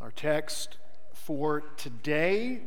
[0.00, 0.78] Our text
[1.12, 2.60] for today,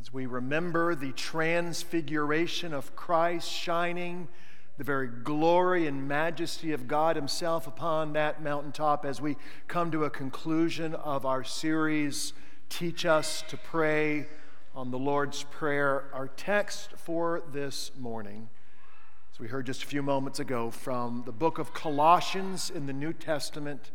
[0.00, 4.26] as we remember the transfiguration of Christ shining
[4.76, 9.36] the very glory and majesty of God Himself upon that mountaintop, as we
[9.68, 12.32] come to a conclusion of our series,
[12.68, 14.26] Teach Us to Pray
[14.74, 16.06] on the Lord's Prayer.
[16.12, 18.48] Our text for this morning,
[19.32, 22.92] as we heard just a few moments ago, from the book of Colossians in the
[22.92, 23.92] New Testament,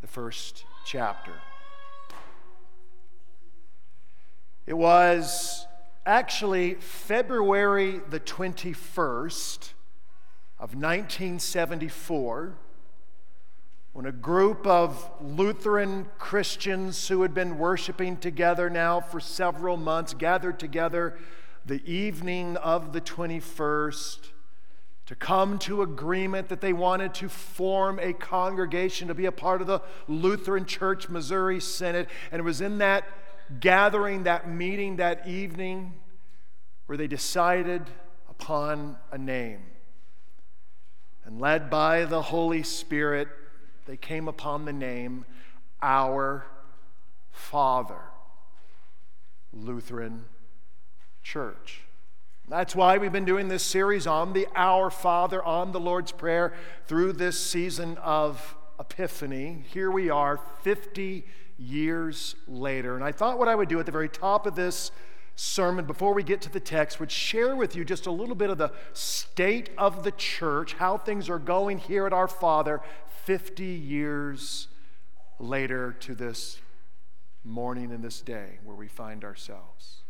[0.00, 1.32] the first chapter.
[4.66, 5.66] It was
[6.06, 9.72] actually February the 21st
[10.58, 12.54] of 1974
[13.92, 20.14] when a group of Lutheran Christians who had been worshiping together now for several months
[20.14, 21.16] gathered together
[21.64, 24.30] the evening of the 21st
[25.06, 29.60] to come to agreement that they wanted to form a congregation to be a part
[29.60, 32.06] of the Lutheran Church Missouri Synod.
[32.32, 33.04] And it was in that
[33.60, 35.94] gathering, that meeting that evening,
[36.86, 37.82] where they decided
[38.30, 39.60] upon a name.
[41.26, 43.28] And led by the Holy Spirit,
[43.86, 45.24] they came upon the name
[45.82, 46.46] Our
[47.30, 48.00] Father
[49.52, 50.24] Lutheran
[51.22, 51.83] Church.
[52.46, 56.52] That's why we've been doing this series on the Our Father, on the Lord's Prayer,
[56.86, 59.64] through this season of Epiphany.
[59.72, 61.24] Here we are, 50
[61.56, 62.96] years later.
[62.96, 64.90] And I thought what I would do at the very top of this
[65.36, 68.50] sermon, before we get to the text, would share with you just a little bit
[68.50, 72.82] of the state of the church, how things are going here at our Father
[73.24, 74.68] 50 years
[75.38, 76.58] later to this
[77.42, 80.03] morning and this day where we find ourselves.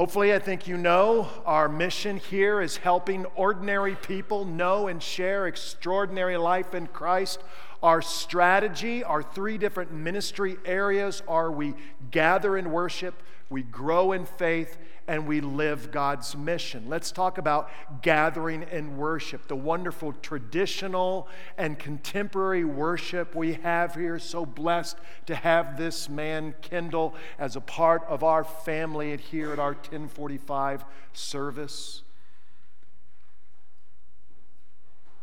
[0.00, 5.46] Hopefully, I think you know our mission here is helping ordinary people know and share
[5.46, 7.42] extraordinary life in Christ.
[7.82, 11.74] Our strategy, our three different ministry areas are we
[12.10, 13.14] gather and worship,
[13.50, 16.84] we grow in faith, and we live God's mission.
[16.88, 17.68] Let's talk about
[18.00, 21.26] gathering in worship, the wonderful traditional
[21.58, 24.20] and contemporary worship we have here.
[24.20, 29.58] So blessed to have this man, Kendall, as a part of our family here at
[29.58, 32.02] our 1045 service.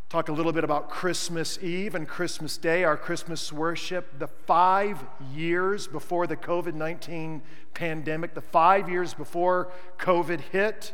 [0.10, 4.18] Talk a little bit about Christmas Eve and Christmas Day, our Christmas worship.
[4.20, 5.04] The five
[5.34, 7.42] years before the COVID 19
[7.74, 9.70] pandemic, the five years before
[10.00, 10.94] COVID hit,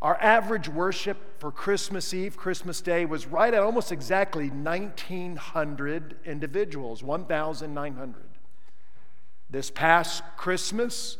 [0.00, 7.02] our average worship for Christmas Eve, Christmas Day, was right at almost exactly 1,900 individuals,
[7.02, 8.24] 1,900.
[9.50, 11.18] This past Christmas,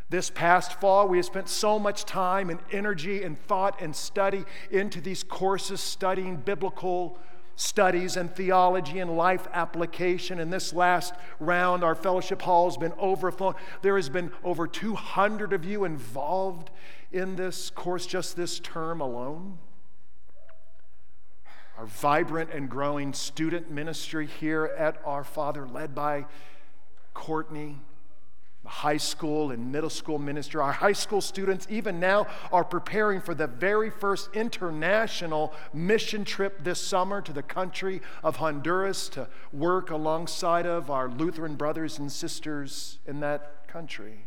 [0.09, 1.07] this past fall.
[1.07, 5.81] We have spent so much time and energy and thought and study into these courses,
[5.81, 7.17] studying biblical
[7.57, 10.39] studies and theology and life application.
[10.39, 13.55] And this last round, our fellowship hall has been overflowing.
[13.81, 16.69] There has been over 200 of you involved
[17.11, 19.57] in this course just this term alone
[21.77, 26.25] our vibrant and growing student ministry here at Our Father, led by
[27.13, 27.77] Courtney,
[28.63, 30.61] the high school and middle school minister.
[30.61, 36.63] Our high school students, even now, are preparing for the very first international mission trip
[36.63, 42.11] this summer to the country of Honduras to work alongside of our Lutheran brothers and
[42.11, 44.26] sisters in that country.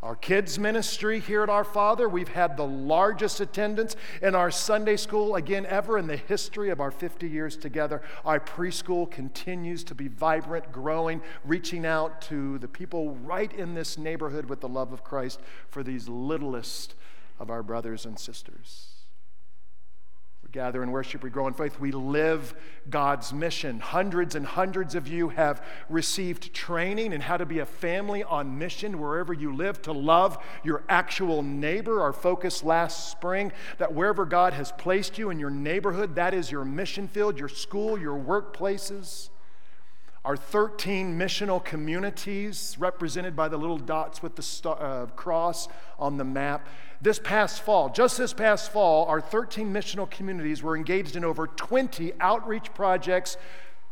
[0.00, 4.96] Our kids' ministry here at Our Father, we've had the largest attendance in our Sunday
[4.96, 8.00] school, again, ever in the history of our 50 years together.
[8.24, 13.98] Our preschool continues to be vibrant, growing, reaching out to the people right in this
[13.98, 16.94] neighborhood with the love of Christ for these littlest
[17.40, 18.97] of our brothers and sisters.
[20.48, 22.54] We gather in worship, we grow in faith, we live
[22.88, 23.80] God's mission.
[23.80, 28.56] Hundreds and hundreds of you have received training in how to be a family on
[28.56, 32.00] mission wherever you live, to love your actual neighbor.
[32.00, 36.50] Our focus last spring that wherever God has placed you in your neighborhood, that is
[36.50, 39.28] your mission field, your school, your workplaces.
[40.24, 45.68] Our 13 missional communities, represented by the little dots with the star, uh, cross
[45.98, 46.66] on the map.
[47.00, 51.46] This past fall, just this past fall, our 13 missional communities were engaged in over
[51.46, 53.36] 20 outreach projects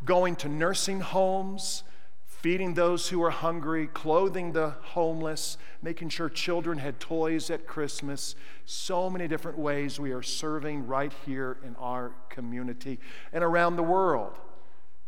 [0.04, 1.84] going to nursing homes,
[2.26, 8.34] feeding those who are hungry, clothing the homeless, making sure children had toys at Christmas.
[8.64, 12.98] So many different ways we are serving right here in our community
[13.32, 14.36] and around the world.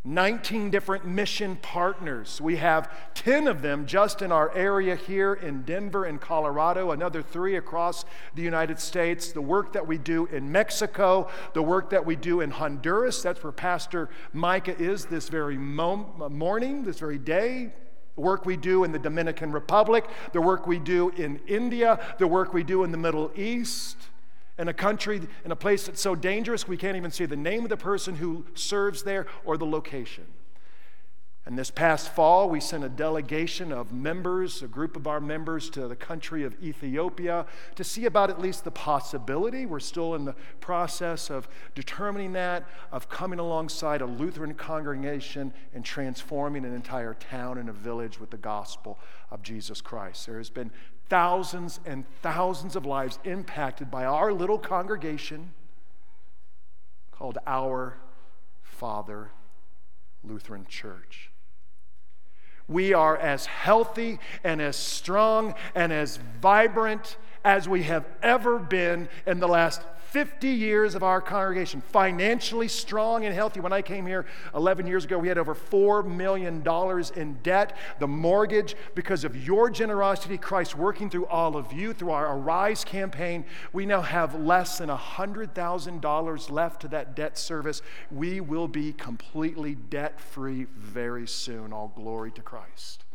[0.05, 2.39] 19 different mission partners.
[2.39, 7.21] We have 10 of them just in our area here in Denver and Colorado, another
[7.21, 9.33] three across the United States.
[9.33, 13.43] The work that we do in Mexico, the work that we do in Honduras, that's
[13.43, 17.73] where Pastor Micah is this very morning, this very day.
[18.15, 22.27] The work we do in the Dominican Republic, the work we do in India, the
[22.27, 23.97] work we do in the Middle East
[24.59, 27.63] in a country, in a place that's so dangerous we can't even see the name
[27.63, 30.25] of the person who serves there or the location.
[31.45, 35.69] And this past fall, we sent a delegation of members, a group of our members,
[35.71, 39.65] to the country of Ethiopia to see about at least the possibility.
[39.65, 45.83] We're still in the process of determining that, of coming alongside a Lutheran congregation and
[45.83, 48.99] transforming an entire town and a village with the gospel
[49.31, 50.27] of Jesus Christ.
[50.27, 50.69] There has been
[51.09, 55.51] thousands and thousands of lives impacted by our little congregation
[57.11, 57.97] called Our
[58.61, 59.31] Father
[60.23, 61.31] Lutheran Church.
[62.67, 69.09] We are as healthy and as strong and as vibrant as we have ever been
[69.25, 73.59] in the last 50 years of our congregation, financially strong and healthy.
[73.59, 74.25] When I came here
[74.55, 76.63] 11 years ago, we had over $4 million
[77.15, 77.77] in debt.
[77.99, 82.83] The mortgage, because of your generosity, Christ working through all of you, through our Arise
[82.83, 87.81] campaign, we now have less than $100,000 left to that debt service.
[88.09, 91.71] We will be completely debt free very soon.
[91.71, 93.05] All glory to Christ.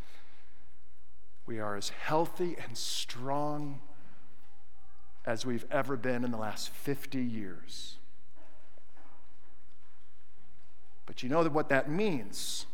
[1.47, 3.81] We are as healthy and strong
[5.27, 7.97] as we've ever been in the last 50 years.
[11.07, 12.67] But you know what that means?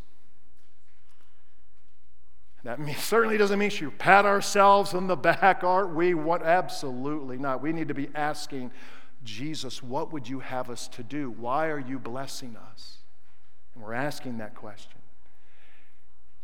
[2.64, 6.14] That means, certainly doesn't mean you pat ourselves on the back, aren't we?
[6.14, 6.42] What?
[6.42, 7.62] Absolutely not.
[7.62, 8.70] We need to be asking
[9.22, 11.30] Jesus, what would you have us to do?
[11.30, 12.98] Why are you blessing us?
[13.74, 14.98] And we're asking that question.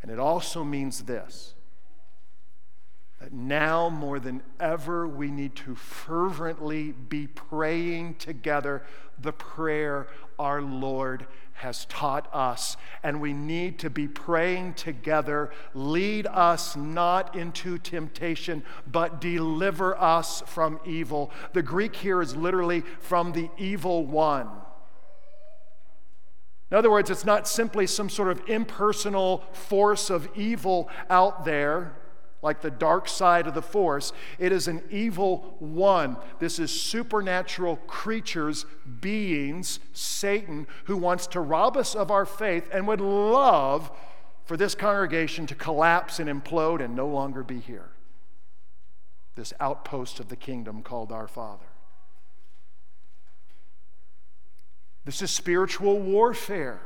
[0.02, 1.54] And it also means this
[3.20, 8.82] that now more than ever we need to fervently be praying together
[9.18, 10.06] the prayer
[10.38, 12.76] our Lord has taught us.
[13.02, 20.42] And we need to be praying together lead us not into temptation, but deliver us
[20.46, 21.30] from evil.
[21.54, 24.48] The Greek here is literally from the evil one.
[26.70, 31.96] In other words, it's not simply some sort of impersonal force of evil out there
[32.46, 34.12] like the dark side of the force.
[34.38, 36.16] It is an evil one.
[36.38, 38.64] This is supernatural creatures,
[39.00, 43.90] beings, Satan, who wants to rob us of our faith and would love
[44.44, 47.90] for this congregation to collapse and implode and no longer be here.
[49.34, 51.66] This outpost of the kingdom called our Father.
[55.04, 56.80] This is spiritual warfare.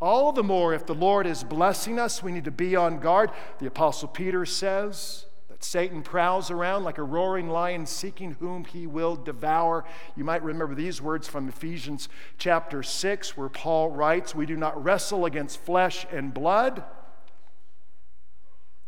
[0.00, 3.30] All the more, if the Lord is blessing us, we need to be on guard.
[3.58, 8.86] The Apostle Peter says that Satan prowls around like a roaring lion seeking whom he
[8.86, 9.84] will devour.
[10.16, 14.82] You might remember these words from Ephesians chapter 6, where Paul writes, We do not
[14.82, 16.82] wrestle against flesh and blood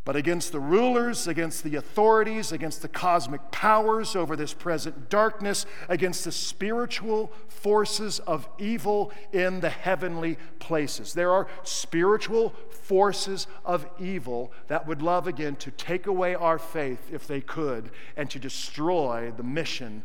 [0.04, 5.64] but against the rulers, against the authorities, against the cosmic powers over this present darkness,
[5.88, 11.14] against the spiritual forces of evil in the heavenly places.
[11.14, 17.08] There are spiritual forces of evil that would love again to take away our faith
[17.12, 20.02] if they could and to destroy the mission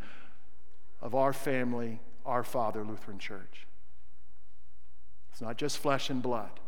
[1.02, 3.66] of our family, our Father Lutheran Church.
[5.32, 6.60] It's not just flesh and blood,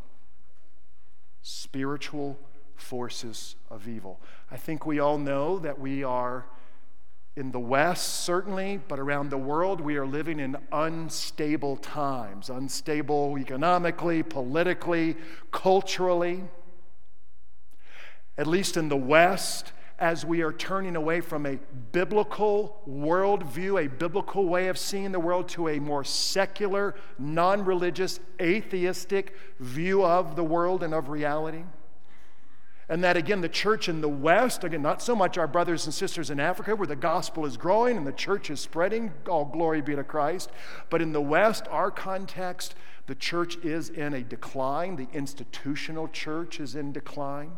[1.44, 2.40] spiritual
[2.80, 4.20] forces of evil.
[4.50, 6.46] I think we all know that we are
[7.36, 13.38] in the West, certainly, but around the world, we are living in unstable times unstable
[13.38, 15.16] economically, politically,
[15.52, 16.44] culturally.
[18.38, 21.60] At least in the West, as we are turning away from a
[21.92, 28.20] biblical worldview, a biblical way of seeing the world, to a more secular, non religious,
[28.42, 31.64] atheistic view of the world and of reality.
[32.90, 35.94] And that again, the church in the West, again, not so much our brothers and
[35.94, 39.80] sisters in Africa, where the gospel is growing and the church is spreading, all glory
[39.80, 40.50] be to Christ.
[40.90, 42.74] But in the West, our context,
[43.06, 44.96] the church is in a decline.
[44.96, 47.52] The institutional church is in decline.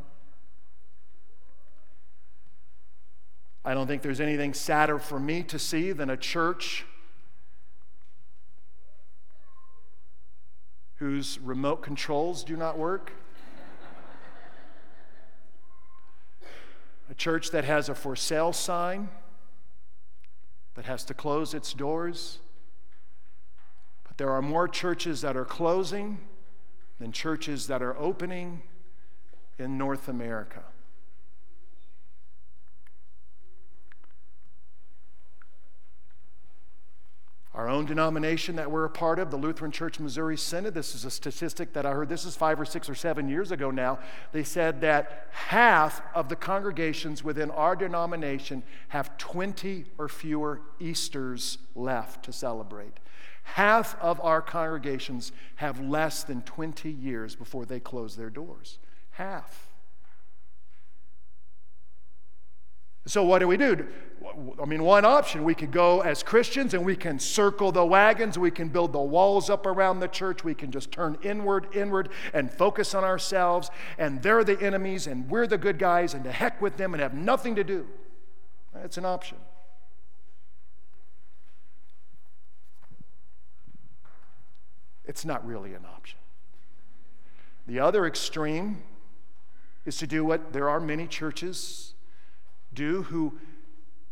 [3.64, 6.86] I don't think there's anything sadder for me to see than a church
[10.96, 13.14] whose remote controls do not work.
[17.12, 19.10] A church that has a for sale sign
[20.75, 22.39] that has to close its doors.
[24.08, 26.20] But there are more churches that are closing
[27.00, 28.62] than churches that are opening
[29.60, 30.63] in North America.
[37.53, 41.04] Our own denomination that we're a part of, the Lutheran Church Missouri Synod, this is
[41.04, 43.98] a statistic that I heard, this is five or six or seven years ago now.
[44.32, 51.58] They said that half of the congregations within our denomination have 20 or fewer Easters
[51.74, 53.00] left to celebrate.
[53.42, 58.78] Half of our congregations have less than 20 years before they close their doors.
[59.14, 59.71] Half.
[63.05, 63.88] So, what do we do?
[64.62, 68.38] I mean, one option, we could go as Christians and we can circle the wagons,
[68.38, 72.10] we can build the walls up around the church, we can just turn inward, inward,
[72.34, 76.31] and focus on ourselves, and they're the enemies, and we're the good guys, and to
[76.31, 77.88] heck with them and have nothing to do.
[78.74, 79.38] That's an option.
[85.03, 86.20] It's not really an option.
[87.67, 88.84] The other extreme
[89.86, 91.96] is to do what there are many churches
[92.74, 93.38] do who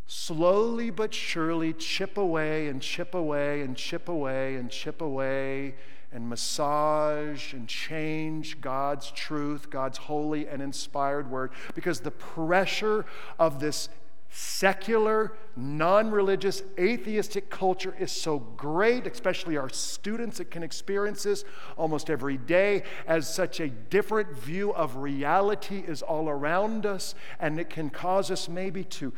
[0.06, 5.74] slowly but surely chip away and chip away and chip away and chip away
[6.12, 13.06] and massage and change God's truth, God's holy and inspired word, because the pressure
[13.38, 13.88] of this
[14.30, 21.44] secular, non religious, atheistic culture is so great, especially our students that can experience this
[21.76, 27.58] almost every day, as such a different view of reality is all around us, and
[27.58, 29.12] it can cause us maybe to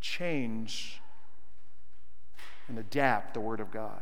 [0.00, 1.00] change
[2.68, 4.00] and adapt the Word of God.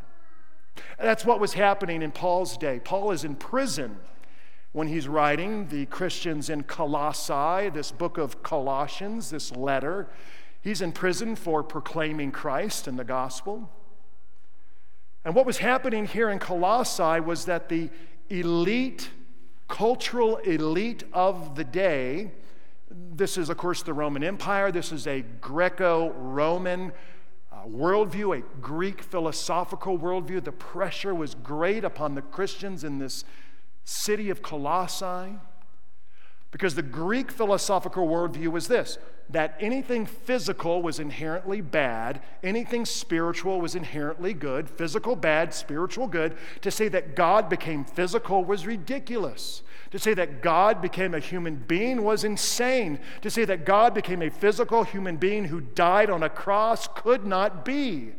[0.98, 2.80] that's what was happening in Paul's day.
[2.84, 3.98] Paul is in prison
[4.72, 10.08] when he's writing the Christians in Colossae, this book of Colossians, this letter.
[10.60, 13.70] He's in prison for proclaiming Christ and the gospel.
[15.24, 17.90] And what was happening here in Colossae was that the
[18.28, 19.10] elite,
[19.68, 22.30] cultural elite of the day,
[22.90, 24.70] this is, of course, the Roman Empire.
[24.72, 26.92] This is a Greco Roman
[27.52, 30.44] uh, worldview, a Greek philosophical worldview.
[30.44, 33.24] The pressure was great upon the Christians in this
[33.88, 35.38] city of Colossae.
[36.50, 38.98] Because the Greek philosophical worldview was this
[39.30, 46.34] that anything physical was inherently bad, anything spiritual was inherently good, physical bad, spiritual good.
[46.62, 49.62] To say that God became physical was ridiculous.
[49.90, 53.00] To say that God became a human being was insane.
[53.20, 57.26] To say that God became a physical human being who died on a cross could
[57.26, 58.12] not be.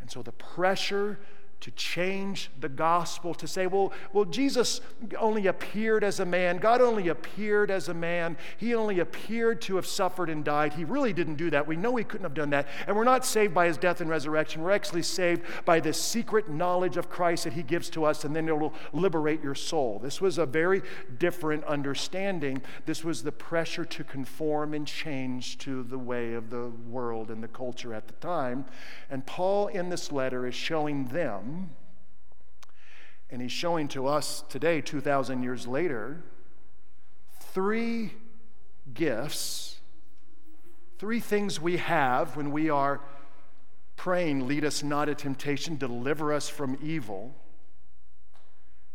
[0.00, 1.20] And so the pressure
[1.60, 4.80] to change the gospel, to say, well, well, Jesus
[5.18, 6.58] only appeared as a man.
[6.58, 8.36] God only appeared as a man.
[8.58, 10.74] He only appeared to have suffered and died.
[10.74, 11.66] He really didn't do that.
[11.66, 12.68] We know he couldn't have done that.
[12.86, 14.62] And we're not saved by his death and resurrection.
[14.62, 18.36] We're actually saved by this secret knowledge of Christ that he gives to us, and
[18.36, 19.98] then it will liberate your soul.
[19.98, 20.82] This was a very
[21.18, 22.60] different understanding.
[22.84, 27.42] This was the pressure to conform and change to the way of the world and
[27.42, 28.66] the culture at the time.
[29.10, 31.45] And Paul, in this letter, is showing them
[33.30, 36.22] and he's showing to us today, 2,000 years later,
[37.40, 38.12] three
[38.94, 39.78] gifts,
[40.98, 43.00] three things we have when we are
[43.96, 47.34] praying, lead us not to temptation, deliver us from evil.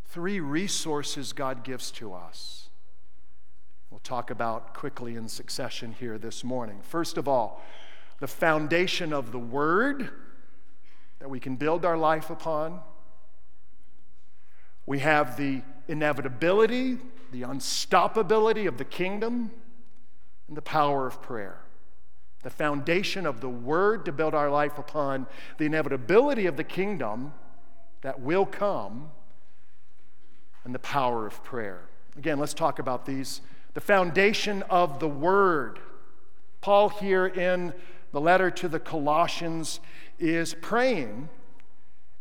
[0.05, 2.69] Three resources God gives to us.
[3.89, 6.79] We'll talk about quickly in succession here this morning.
[6.81, 7.61] First of all,
[8.19, 10.09] the foundation of the Word
[11.21, 12.79] that we can build our life upon.
[14.87, 16.97] We have the inevitability,
[17.31, 19.51] the unstoppability of the kingdom,
[20.47, 21.59] and the power of prayer.
[22.41, 25.27] The foundation of the word to build our life upon,
[25.59, 27.33] the inevitability of the kingdom
[28.01, 29.11] that will come,
[30.63, 31.83] and the power of prayer.
[32.17, 33.41] Again, let's talk about these
[33.73, 35.79] the foundation of the Word.
[36.59, 37.73] Paul, here in
[38.11, 39.79] the letter to the Colossians,
[40.19, 41.29] is praying.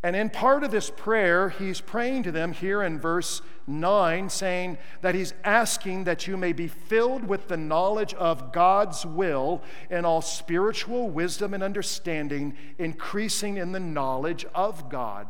[0.02, 4.78] And in part of this prayer, he's praying to them here in verse 9, saying
[5.02, 10.06] that he's asking that you may be filled with the knowledge of God's will in
[10.06, 15.26] all spiritual wisdom and understanding, increasing in the knowledge of God.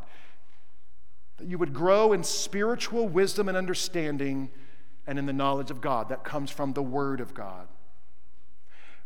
[1.38, 4.50] That you would grow in spiritual wisdom and understanding
[5.04, 6.10] and in the knowledge of God.
[6.10, 7.66] That comes from the Word of God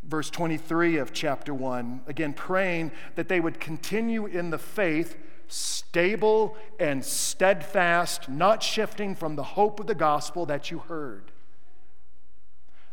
[0.07, 5.17] verse 23 of chapter 1, again, praying that they would continue in the faith,
[5.49, 11.33] stable and steadfast, not shifting from the hope of the gospel that you heard.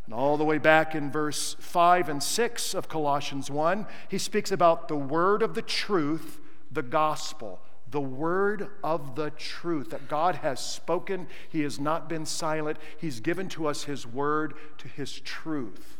[0.05, 4.51] And all the way back in verse 5 and 6 of Colossians 1, he speaks
[4.51, 6.39] about the word of the truth,
[6.71, 7.61] the gospel.
[7.89, 11.27] The word of the truth that God has spoken.
[11.49, 12.77] He has not been silent.
[12.97, 15.97] He's given to us His word to His truth.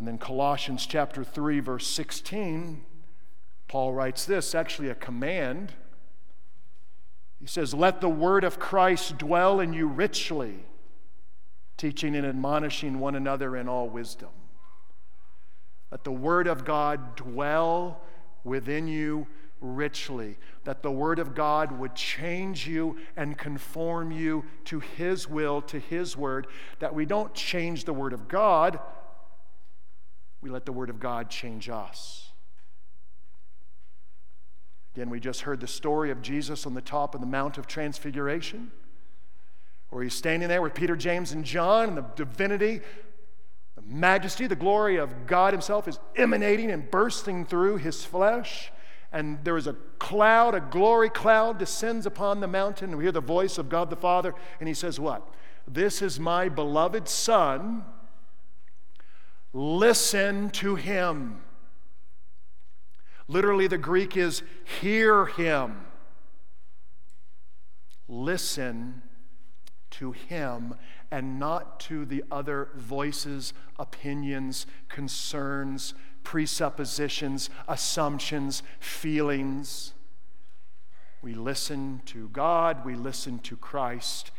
[0.00, 2.82] And then Colossians chapter 3 verse 16,
[3.68, 5.74] Paul writes this, actually a command.
[7.38, 10.64] He says, "Let the word of Christ dwell in you richly,
[11.76, 14.30] teaching and admonishing one another in all wisdom."
[15.90, 18.00] Let the word of God dwell
[18.42, 19.26] within you
[19.60, 25.60] richly, that the Word of God would change you and conform you to His will,
[25.62, 26.46] to His Word,
[26.78, 28.80] that we don't change the Word of God,
[30.40, 32.30] we let the Word of God change us.
[34.94, 37.66] Again, we just heard the story of Jesus on the top of the Mount of
[37.66, 38.72] Transfiguration,
[39.90, 42.80] where he's standing there with Peter, James, and John, and the divinity,
[43.76, 48.72] the majesty, the glory of God Himself is emanating and bursting through His flesh.
[49.12, 52.90] And there is a cloud, a glory cloud descends upon the mountain.
[52.90, 55.26] And we hear the voice of God the Father, and He says, What?
[55.68, 57.84] This is my beloved Son
[59.52, 61.40] Listen to him.
[63.26, 64.42] Literally, the Greek is
[64.80, 65.86] hear him.
[68.08, 69.02] Listen
[69.90, 70.74] to him
[71.10, 79.94] and not to the other voices, opinions, concerns, presuppositions, assumptions, feelings.
[81.22, 84.30] We listen to God, we listen to Christ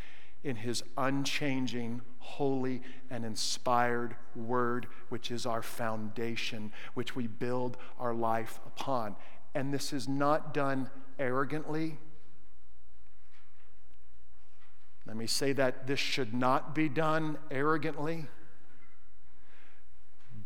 [0.42, 8.14] in his unchanging, holy, and inspired word, which is our foundation, which we build our
[8.14, 9.16] life upon.
[9.54, 11.98] And this is not done arrogantly.
[15.06, 18.28] Let me say that this should not be done arrogantly.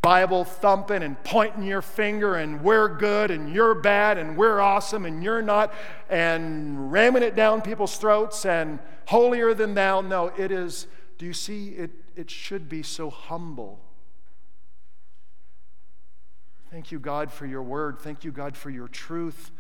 [0.00, 5.04] Bible thumping and pointing your finger and we're good and you're bad and we're awesome
[5.04, 5.74] and you're not
[6.08, 10.00] and ramming it down people's throats and holier than thou.
[10.00, 10.86] No, it is,
[11.18, 13.81] do you see, it, it should be so humble.
[16.70, 17.98] Thank you, God, for your word.
[17.98, 19.50] Thank you, God, for your truth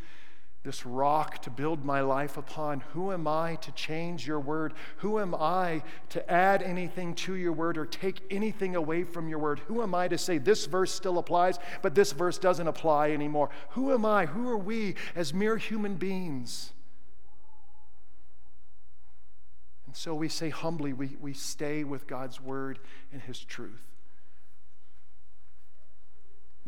[0.66, 2.80] this rock to build my life upon.
[2.92, 4.74] Who am I to change your word?
[4.96, 9.38] Who am I to add anything to your word or take anything away from your
[9.38, 9.60] word?
[9.60, 13.50] Who am I to say this verse still applies, but this verse doesn't apply anymore?
[13.70, 14.26] Who am I?
[14.26, 16.72] Who are we as mere human beings?
[19.96, 22.78] So we say humbly, we, we stay with God's word
[23.12, 23.82] and his truth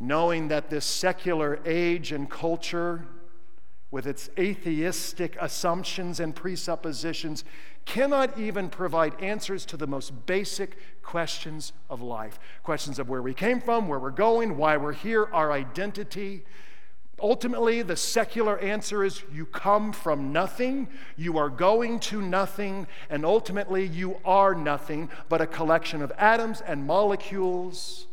[0.01, 3.05] knowing that this secular age and culture
[3.91, 7.43] with its atheistic assumptions and presuppositions,
[7.87, 13.33] cannot even provide answers to the most basic questions of life questions of where we
[13.33, 16.45] came from, where we're going, why we're here, our identity.
[17.21, 23.25] Ultimately, the secular answer is you come from nothing, you are going to nothing, and
[23.25, 28.07] ultimately you are nothing but a collection of atoms and molecules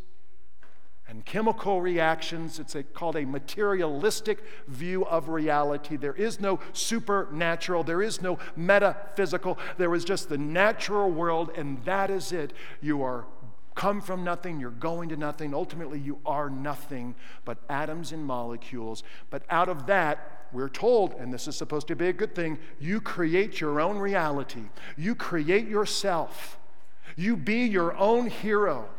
[1.08, 2.60] and chemical reactions.
[2.60, 5.98] It's a, called a materialistic view of reality.
[5.98, 11.84] There is no supernatural, there is no metaphysical, there is just the natural world, and
[11.86, 12.54] that is it.
[12.82, 13.26] You are
[13.76, 15.54] come from nothing, you're going to nothing.
[15.54, 19.04] Ultimately, you are nothing but atoms and molecules.
[19.30, 22.58] But out of that, we're told, and this is supposed to be a good thing,
[22.80, 24.64] you create your own reality.
[24.98, 26.58] You create yourself.
[27.18, 28.90] You be your own hero.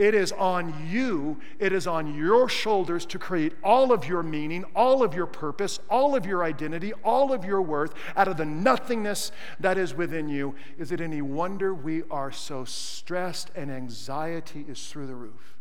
[0.00, 4.64] It is on you, it is on your shoulders to create all of your meaning,
[4.74, 8.46] all of your purpose, all of your identity, all of your worth out of the
[8.46, 10.54] nothingness that is within you.
[10.78, 15.58] Is it any wonder we are so stressed and anxiety is through the roof?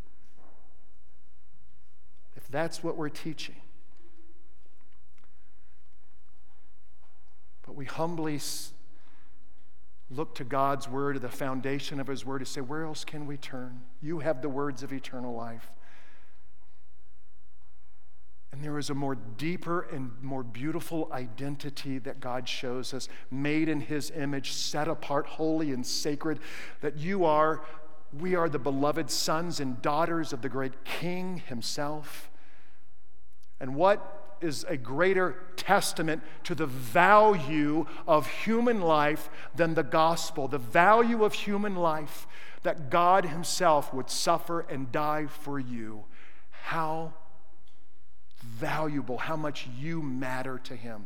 [2.37, 3.57] If that's what we're teaching.
[7.65, 8.39] But we humbly
[10.11, 13.27] look to God's word, or the foundation of his word, to say, where else can
[13.27, 13.81] we turn?
[14.01, 15.71] You have the words of eternal life.
[18.51, 23.69] And there is a more deeper and more beautiful identity that God shows us, made
[23.69, 26.39] in His image, set apart, holy and sacred,
[26.81, 27.63] that you are,
[28.11, 32.31] we are the beloved sons and daughters of the great King Himself.
[33.59, 40.47] And what is a greater testament to the value of human life than the gospel?
[40.47, 42.27] The value of human life
[42.63, 46.05] that God Himself would suffer and die for you.
[46.49, 47.13] How
[48.41, 51.03] valuable, how much you matter to Him.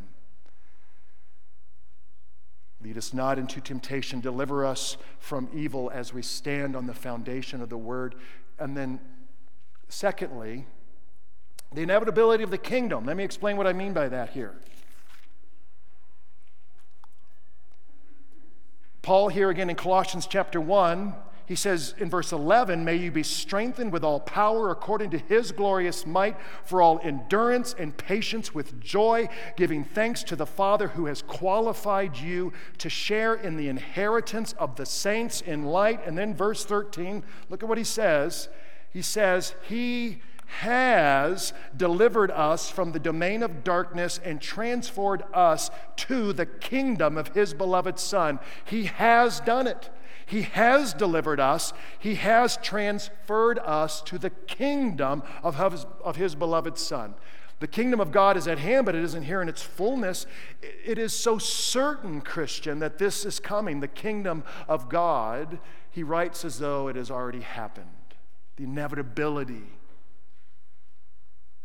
[2.83, 4.19] Lead us not into temptation.
[4.19, 8.15] Deliver us from evil as we stand on the foundation of the Word.
[8.59, 8.99] And then,
[9.87, 10.65] secondly,
[11.73, 13.05] the inevitability of the kingdom.
[13.05, 14.55] Let me explain what I mean by that here.
[19.01, 21.13] Paul, here again in Colossians chapter 1,
[21.45, 25.51] he says in verse 11, May you be strengthened with all power according to his
[25.51, 31.07] glorious might, for all endurance and patience with joy, giving thanks to the Father who
[31.07, 35.99] has qualified you to share in the inheritance of the saints in light.
[36.07, 38.47] And then verse 13, look at what he says.
[38.89, 40.21] He says, He
[40.59, 47.29] has delivered us from the domain of darkness and transferred us to the kingdom of
[47.29, 48.39] his beloved Son.
[48.65, 49.89] He has done it.
[50.25, 51.73] He has delivered us.
[51.99, 57.15] He has transferred us to the kingdom of his, of his beloved Son.
[57.59, 60.25] The kingdom of God is at hand, but it isn't here in its fullness.
[60.61, 65.59] It is so certain, Christian, that this is coming, the kingdom of God.
[65.89, 67.87] He writes as though it has already happened.
[68.57, 69.63] The inevitability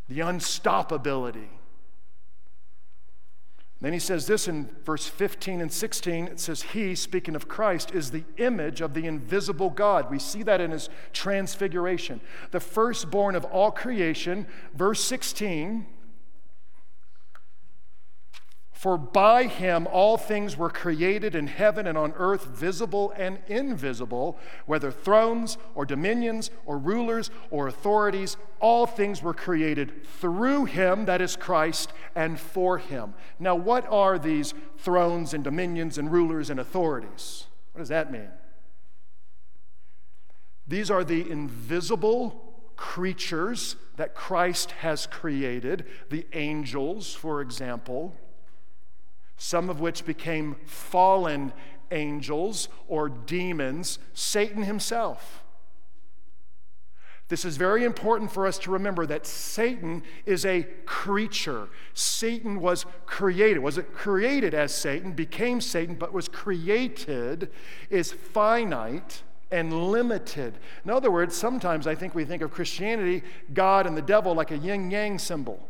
[0.08, 1.48] the unstoppability.
[3.80, 6.26] Then he says this in verse 15 and 16.
[6.26, 10.10] It says, He, speaking of Christ, is the image of the invisible God.
[10.10, 12.20] We see that in his transfiguration.
[12.50, 14.48] The firstborn of all creation.
[14.74, 15.86] Verse 16
[18.78, 24.38] for by him all things were created in heaven and on earth, visible and invisible,
[24.66, 31.20] whether thrones or dominions or rulers or authorities, all things were created through him, that
[31.20, 33.14] is Christ, and for him.
[33.40, 37.48] Now, what are these thrones and dominions and rulers and authorities?
[37.72, 38.30] What does that mean?
[40.68, 48.14] These are the invisible creatures that Christ has created, the angels, for example
[49.38, 51.52] some of which became fallen
[51.90, 55.44] angels or demons, Satan himself.
[57.28, 61.68] This is very important for us to remember that Satan is a creature.
[61.92, 63.60] Satan was created.
[63.60, 67.50] Was it created as Satan, became Satan, but was created,
[67.90, 70.58] is finite and limited.
[70.84, 73.22] In other words, sometimes I think we think of Christianity,
[73.52, 75.67] God and the devil, like a yin yang symbol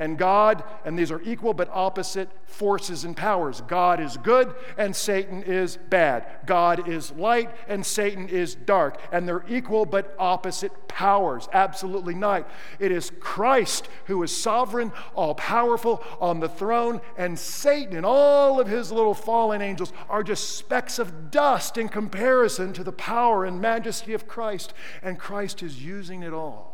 [0.00, 3.60] and God, and these are equal but opposite forces and powers.
[3.60, 6.26] God is good and Satan is bad.
[6.46, 8.98] God is light and Satan is dark.
[9.12, 11.50] And they're equal but opposite powers.
[11.52, 12.50] Absolutely not.
[12.78, 18.58] It is Christ who is sovereign, all powerful, on the throne, and Satan and all
[18.58, 23.44] of his little fallen angels are just specks of dust in comparison to the power
[23.44, 24.72] and majesty of Christ.
[25.02, 26.69] And Christ is using it all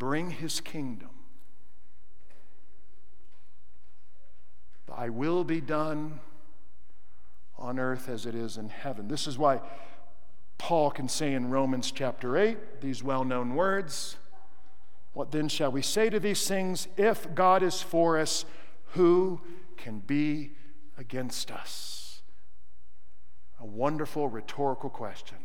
[0.00, 1.10] bring his kingdom.
[4.88, 6.18] Thy will be done
[7.56, 9.06] on earth as it is in heaven.
[9.06, 9.60] This is why
[10.56, 14.16] Paul can say in Romans chapter 8 these well known words
[15.12, 16.88] What then shall we say to these things?
[16.96, 18.46] If God is for us,
[18.92, 19.42] who
[19.76, 20.52] can be
[20.96, 22.22] against us?
[23.60, 25.38] A wonderful rhetorical question.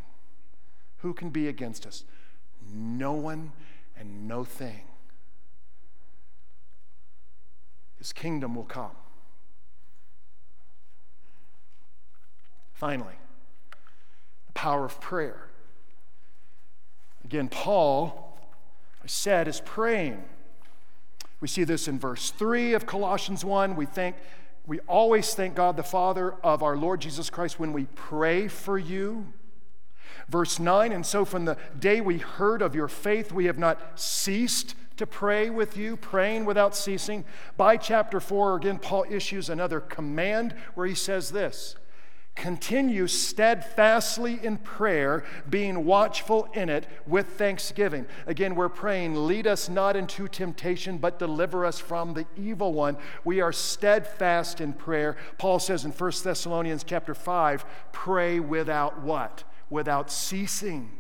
[1.00, 2.06] Who can be against us?
[2.74, 3.52] No one
[3.98, 4.82] and no thing.
[7.98, 8.92] His kingdom will come.
[12.74, 13.16] Finally,
[14.48, 15.48] the power of prayer.
[17.24, 18.38] Again, Paul,
[19.04, 20.24] I said, is praying.
[21.42, 23.76] We see this in verse 3 of Colossians 1.
[23.76, 24.16] We think
[24.68, 28.78] we always thank God the Father of our Lord Jesus Christ when we pray for
[28.78, 29.34] you.
[30.30, 34.00] Verse 9, and so from the day we heard of your faith, we have not
[34.00, 37.26] ceased to pray with you, praying without ceasing.
[37.58, 41.76] By chapter 4, again, Paul issues another command where he says this
[42.36, 48.06] Continue steadfastly in prayer, being watchful in it with thanksgiving.
[48.28, 52.98] Again, we're praying, lead us not into temptation, but deliver us from the evil one.
[53.24, 55.16] We are steadfast in prayer.
[55.38, 59.46] Paul says in 1 Thessalonians chapter 5, pray without what?
[59.70, 60.92] Without ceasing.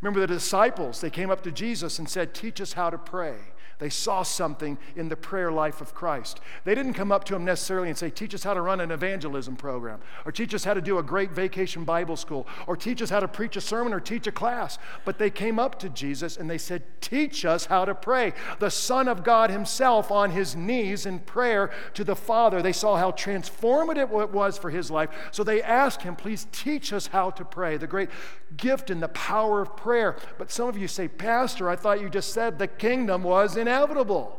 [0.00, 3.36] Remember the disciples, they came up to Jesus and said, Teach us how to pray.
[3.78, 6.40] They saw something in the prayer life of Christ.
[6.64, 8.90] They didn't come up to him necessarily and say, Teach us how to run an
[8.90, 13.02] evangelism program, or teach us how to do a great vacation Bible school, or teach
[13.02, 14.78] us how to preach a sermon, or teach a class.
[15.04, 18.32] But they came up to Jesus and they said, Teach us how to pray.
[18.58, 22.62] The Son of God Himself on His knees in prayer to the Father.
[22.62, 25.10] They saw how transformative it was for His life.
[25.30, 27.76] So they asked Him, Please teach us how to pray.
[27.76, 28.08] The great
[28.56, 30.16] gift and the power of prayer.
[30.38, 34.38] But some of you say, Pastor, I thought you just said the kingdom was inevitable,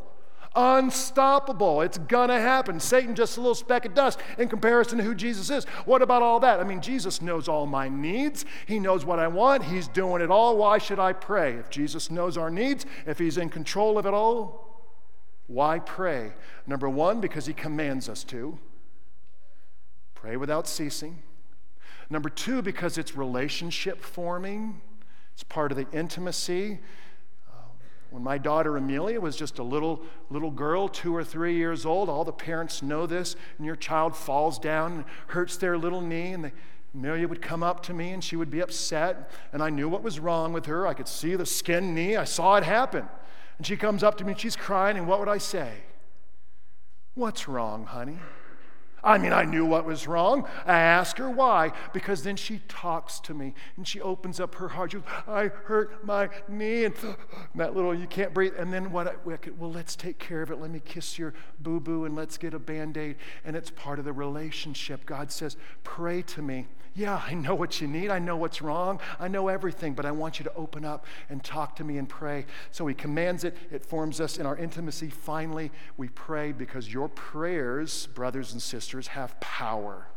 [0.56, 1.82] unstoppable.
[1.82, 2.80] It's gonna happen.
[2.80, 5.66] Satan just a little speck of dust in comparison to who Jesus is.
[5.86, 6.60] What about all that?
[6.60, 8.46] I mean, Jesus knows all my needs.
[8.66, 9.64] He knows what I want.
[9.66, 10.58] He's doing it all.
[10.58, 11.56] Why should I pray?
[11.56, 14.64] If Jesus knows our needs, if He's in control of it all,
[15.48, 16.34] why pray?
[16.66, 18.58] Number one, because He commands us to.
[20.16, 21.22] Pray without ceasing.
[22.10, 24.82] Number two, because it's relationship forming,
[25.34, 26.80] it's part of the intimacy.
[28.10, 32.10] When my daughter Amelia was just a little, little girl, two or three years old,
[32.10, 36.32] all the parents know this, and your child falls down and hurts their little knee,
[36.32, 36.54] and they,
[36.94, 40.04] Amelia would come up to me and she would be upset, and I knew what
[40.04, 40.88] was wrong with her.
[40.88, 43.08] I could see the skin knee, I saw it happen.
[43.58, 45.74] And she comes up to me and she's crying, and what would I say?
[47.14, 48.20] What's wrong, honey?
[49.08, 50.46] I mean, I knew what was wrong.
[50.66, 54.68] I asked her why, because then she talks to me and she opens up her
[54.68, 54.92] heart.
[54.92, 56.94] She goes, I hurt my knee, and
[57.56, 58.54] that little, you can't breathe.
[58.58, 59.08] And then what?
[59.08, 60.60] I, well, let's take care of it.
[60.60, 63.16] Let me kiss your boo boo and let's get a band aid.
[63.46, 65.06] And it's part of the relationship.
[65.06, 66.68] God says, Pray to me.
[66.98, 68.10] Yeah, I know what you need.
[68.10, 69.00] I know what's wrong.
[69.20, 72.10] I know everything, but I want you to open up and talk to me and
[72.10, 72.48] pray.
[72.72, 73.56] So he commands it.
[73.70, 75.12] It forms us in our intimacy.
[75.12, 80.08] Finally, we pray because your prayers, brothers and sisters, have power.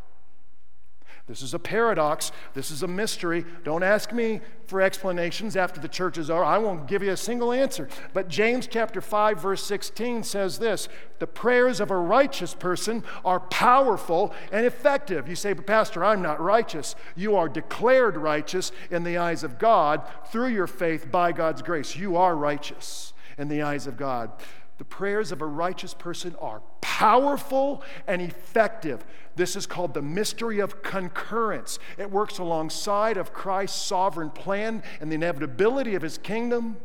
[1.26, 2.32] This is a paradox.
[2.54, 3.44] This is a mystery.
[3.62, 6.42] Don't ask me for explanations after the churches are.
[6.42, 7.88] I won't give you a single answer.
[8.12, 10.88] But James chapter 5 verse 16 says this,
[11.20, 16.22] "The prayers of a righteous person are powerful and effective." You say, "But pastor, I'm
[16.22, 21.30] not righteous." You are declared righteous in the eyes of God through your faith by
[21.30, 21.94] God's grace.
[21.94, 24.32] You are righteous in the eyes of God.
[24.80, 29.04] The prayers of a righteous person are powerful and effective.
[29.36, 31.78] This is called the mystery of concurrence.
[31.98, 36.78] It works alongside of Christ's sovereign plan and the inevitability of his kingdom.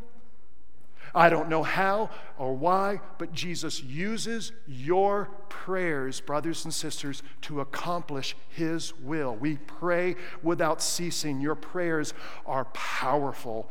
[1.15, 7.61] I don't know how or why, but Jesus uses your prayers, brothers and sisters, to
[7.61, 9.37] accomplish his will.
[9.37, 11.39] We pray without ceasing.
[11.39, 12.13] Your prayers
[12.45, 13.69] are powerful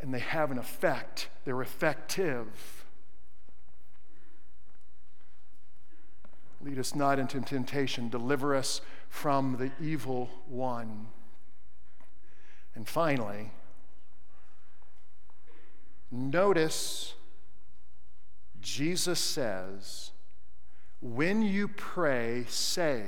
[0.00, 2.75] and they have an effect, they're effective.
[6.66, 8.08] Lead us not into temptation.
[8.08, 11.06] Deliver us from the evil one.
[12.74, 13.52] And finally,
[16.10, 17.14] notice
[18.60, 20.10] Jesus says,
[21.00, 23.04] when you pray, say,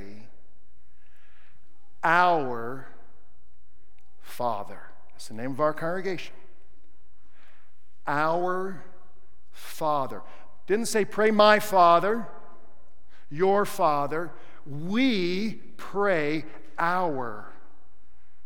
[2.04, 2.86] Our
[4.20, 4.82] Father.
[5.10, 6.34] That's the name of our congregation.
[8.06, 8.84] Our
[9.50, 10.22] Father.
[10.68, 12.28] Didn't say, Pray, my Father
[13.30, 14.32] your Father,
[14.66, 16.44] we pray,
[16.78, 17.52] Our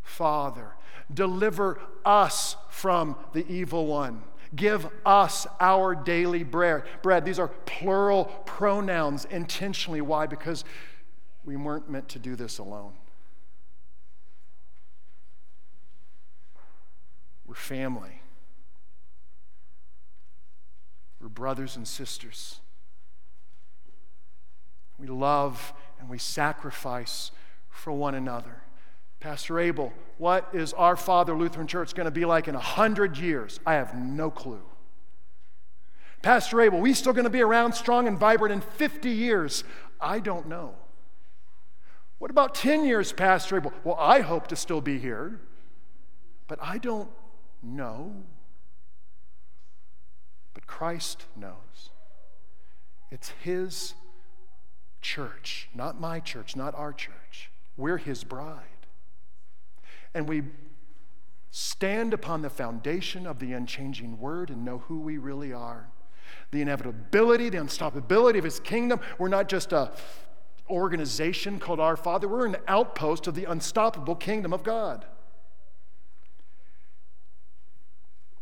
[0.02, 0.72] Father.
[1.12, 4.22] Deliver us from the evil one.
[4.54, 6.82] Give us our daily bread.
[7.02, 7.24] Bread.
[7.24, 10.00] These are plural pronouns intentionally.
[10.00, 10.26] Why?
[10.26, 10.64] Because
[11.44, 12.92] we weren't meant to do this alone.
[17.46, 18.22] We're family.
[21.20, 22.60] We're brothers and sisters.
[25.02, 27.32] We love and we sacrifice
[27.68, 28.62] for one another.
[29.18, 33.58] Pastor Abel, what is our Father Lutheran Church going to be like in 100 years?
[33.66, 34.62] I have no clue.
[36.22, 39.64] Pastor Abel, we still going to be around strong and vibrant in 50 years?
[40.00, 40.76] I don't know.
[42.20, 43.72] What about 10 years, Pastor Abel?
[43.82, 45.40] Well, I hope to still be here,
[46.46, 47.10] but I don't
[47.60, 48.22] know.
[50.54, 51.90] But Christ knows.
[53.10, 53.94] It's His
[55.02, 57.50] church, not my church, not our church.
[57.76, 58.62] We're his bride.
[60.14, 60.44] And we
[61.50, 65.88] stand upon the foundation of the unchanging word and know who we really are.
[66.50, 69.00] The inevitability, the unstoppability of his kingdom.
[69.18, 69.92] We're not just a
[70.70, 72.28] organization called Our Father.
[72.28, 75.04] We're an outpost of the unstoppable kingdom of God.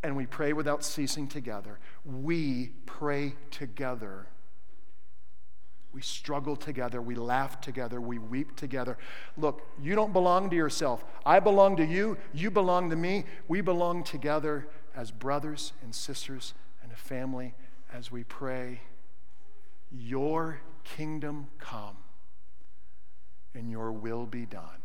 [0.03, 1.79] And we pray without ceasing together.
[2.05, 4.27] We pray together.
[5.93, 7.03] We struggle together.
[7.03, 8.01] We laugh together.
[8.01, 8.97] We weep together.
[9.37, 11.05] Look, you don't belong to yourself.
[11.27, 12.17] I belong to you.
[12.33, 13.25] You belong to me.
[13.49, 17.55] We belong together as brothers and sisters and a family
[17.93, 18.81] as we pray,
[19.91, 21.97] Your kingdom come
[23.55, 24.83] and your will be done.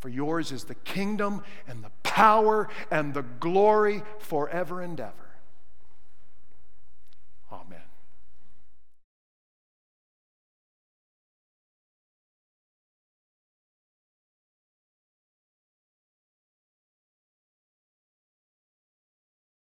[0.00, 5.22] For yours is the kingdom and the power and the glory forever and ever.